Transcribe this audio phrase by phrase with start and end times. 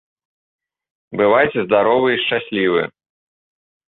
[1.19, 2.81] Бывайце здаровы і шчаслівы!